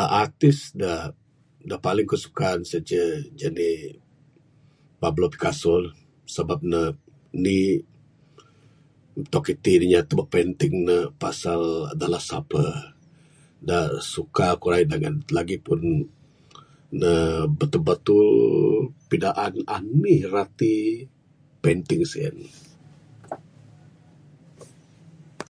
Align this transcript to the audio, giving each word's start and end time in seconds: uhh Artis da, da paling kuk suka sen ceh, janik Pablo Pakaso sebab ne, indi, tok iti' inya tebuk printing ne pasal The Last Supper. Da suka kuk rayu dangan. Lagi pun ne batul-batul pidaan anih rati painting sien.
uhh 0.00 0.10
Artis 0.22 0.58
da, 0.80 0.92
da 1.68 1.76
paling 1.86 2.06
kuk 2.10 2.22
suka 2.24 2.46
sen 2.70 2.82
ceh, 2.88 3.08
janik 3.38 3.78
Pablo 5.00 5.26
Pakaso 5.32 5.74
sebab 6.34 6.60
ne, 6.72 6.80
indi, 7.36 7.58
tok 9.32 9.46
iti' 9.54 9.82
inya 9.86 10.00
tebuk 10.08 10.28
printing 10.32 10.74
ne 10.88 10.96
pasal 11.22 11.60
The 11.98 12.06
Last 12.12 12.28
Supper. 12.32 12.68
Da 13.68 13.78
suka 14.12 14.46
kuk 14.60 14.70
rayu 14.72 14.86
dangan. 14.92 15.14
Lagi 15.36 15.56
pun 15.66 15.80
ne 17.00 17.12
batul-batul 17.58 18.28
pidaan 19.10 19.54
anih 19.76 20.22
rati 20.34 20.74
painting 21.62 22.02
sien. 22.12 22.36